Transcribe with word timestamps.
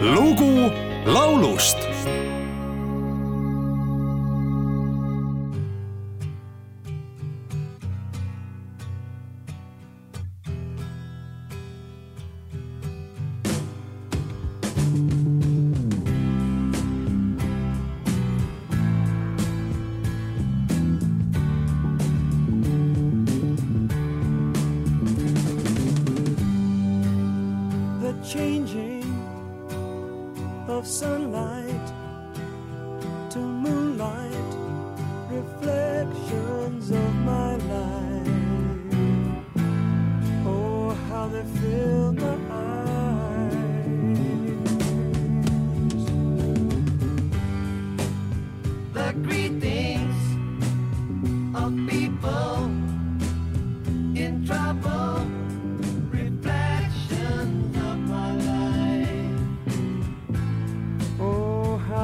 lugu 0.00 0.70
laulust 1.06 1.78
sunlight 30.88 31.67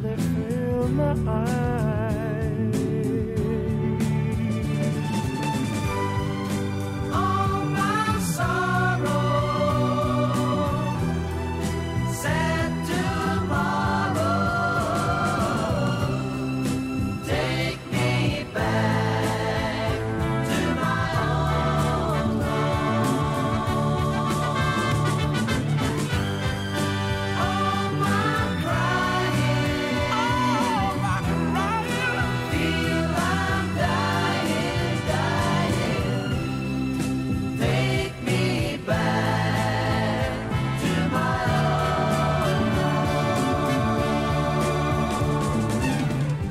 They 0.00 0.16
fill 0.16 0.88
my 0.90 1.12
eyes. 1.26 2.07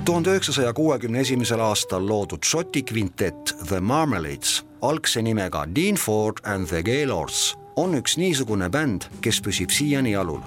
Tuhande 0.08 0.30
üheksasaja 0.30 0.73
kuuekümne 0.73 1.19
esimesel 1.19 1.59
aastal 1.59 2.08
loodud 2.08 2.44
Šoti 2.44 2.83
kvintett 2.83 3.52
The 3.67 3.80
Marmalades 3.80 4.66
algse 4.81 5.22
nimega 5.22 5.66
Dean 5.75 5.95
Ford 5.95 6.38
and 6.44 6.67
the 6.67 6.83
Gaylords 6.83 7.58
on 7.75 7.95
üks 7.95 8.16
niisugune 8.17 8.69
bänd, 8.72 9.09
kes 9.22 9.41
püsib 9.44 9.69
siiani 9.69 10.11
jalul. 10.11 10.39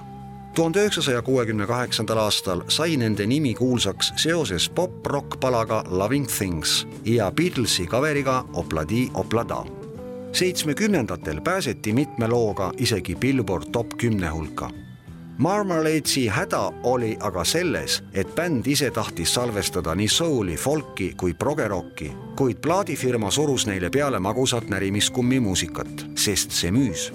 tuhande 0.55 0.81
üheksasaja 0.81 1.21
kuuekümne 1.21 1.67
kaheksandal 1.67 2.17
aastal 2.17 2.63
sai 2.67 2.97
nende 2.97 3.27
nimi 3.27 3.53
kuulsaks 3.53 4.13
seoses 4.15 4.69
pop-rock 4.69 5.39
palaga 5.39 5.83
Loving 5.89 6.27
Things 6.27 6.87
ja 7.05 7.31
Beatlesi 7.31 7.85
kaveriga 7.85 8.45
Opladi 8.53 9.09
Oplada. 9.13 9.65
seitsmekümnendatel 10.33 11.41
pääseti 11.41 11.93
mitme 11.93 12.27
looga 12.27 12.71
isegi 12.77 13.15
Billboard 13.15 13.71
top 13.71 13.97
kümne 13.97 14.29
hulka 14.29 14.69
Marmaladesi 15.41 16.27
häda 16.27 16.71
oli 16.83 17.17
aga 17.19 17.41
selles, 17.43 18.03
et 18.13 18.35
bänd 18.35 18.67
ise 18.69 18.91
tahtis 18.93 19.33
salvestada 19.33 19.95
nii 19.97 20.07
souli, 20.07 20.53
folki 20.57 21.13
kui 21.17 21.33
progerocki, 21.33 22.11
kuid 22.37 22.59
plaadifirma 22.61 23.31
surus 23.33 23.65
neile 23.65 23.89
peale 23.89 24.19
magusat 24.21 24.69
närimiskummi 24.69 25.39
muusikat, 25.41 26.05
sest 26.15 26.53
see 26.53 26.69
müüs. 26.71 27.09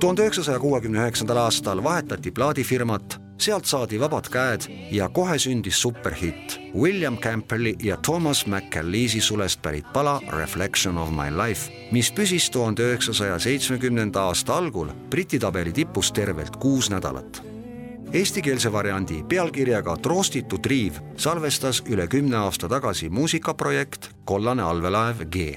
tuhande 0.00 0.22
üheksasaja 0.22 0.58
kuuekümne 0.58 1.02
üheksandal 1.02 1.36
aastal 1.36 1.84
vahetati 1.84 2.30
plaadifirmat, 2.30 3.20
sealt 3.38 3.68
saadi 3.68 4.00
vabad 4.00 4.32
käed 4.32 4.64
ja 4.90 5.08
kohe 5.08 5.38
sündis 5.38 5.82
superhitt 5.82 6.56
William 6.74 7.18
Campbelli 7.18 7.74
ja 7.82 7.96
Thomas 7.96 8.46
McAleese 8.46 9.20
sulest 9.20 9.62
pärit 9.62 9.92
pala 9.92 10.20
Reflection 10.32 10.98
of 10.98 11.10
my 11.10 11.28
life, 11.46 11.68
mis 11.92 12.12
püsis 12.12 12.50
tuhande 12.50 12.88
üheksasaja 12.88 13.38
seitsmekümnenda 13.38 14.22
aasta 14.22 14.56
algul 14.56 14.88
Briti 15.10 15.38
tabeli 15.38 15.72
tipus 15.72 16.12
tervelt 16.12 16.56
kuus 16.56 16.90
nädalat 16.90 17.49
Eestikeelse 18.10 18.72
variandi 18.74 19.20
pealkirjaga 19.22 19.92
Troostitu 20.02 20.58
triiv 20.58 20.96
salvestas 21.14 21.78
üle 21.86 22.08
kümne 22.10 22.40
aasta 22.42 22.66
tagasi 22.68 23.06
muusikaprojekt 23.06 24.10
Kollane 24.26 24.66
allveelaev 24.66 25.22
G 25.30 25.52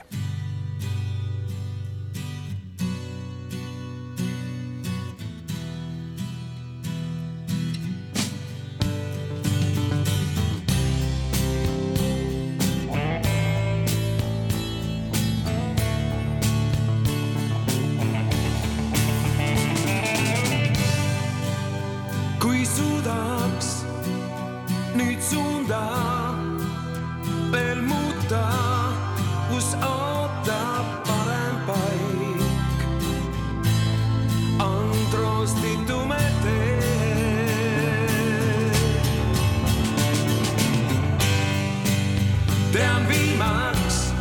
tean 42.73 43.07
viimaks, 43.07 44.13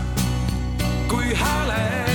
kui 1.09 1.35
hääled 1.35 2.12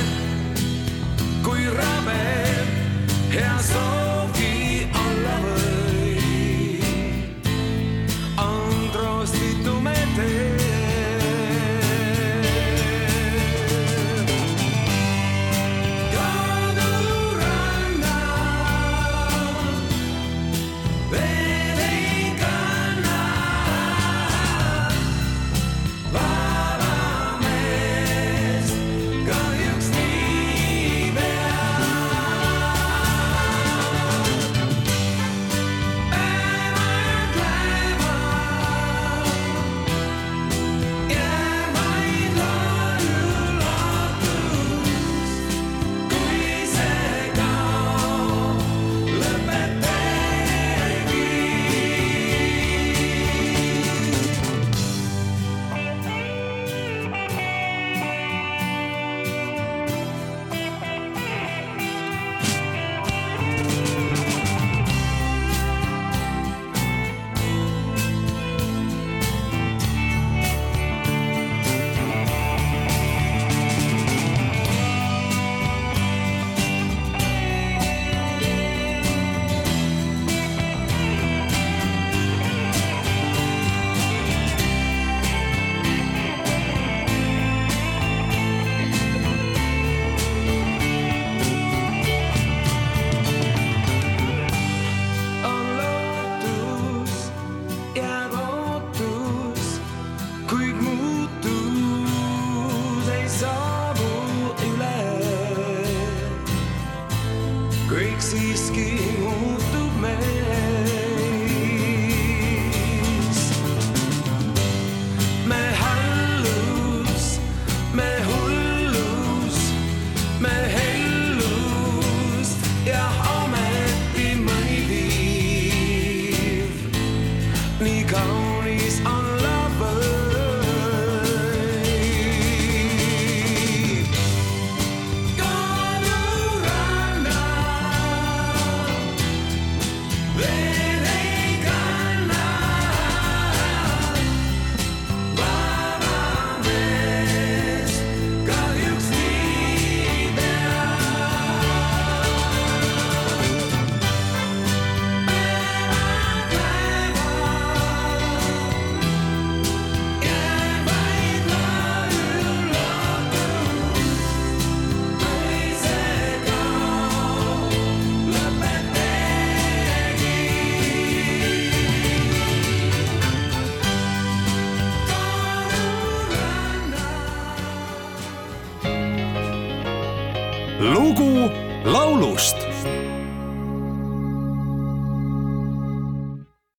lugu 180.79 181.50
laulust 181.85 182.58